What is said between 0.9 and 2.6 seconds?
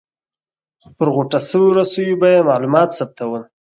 پر غوټه شویو رسیو به یې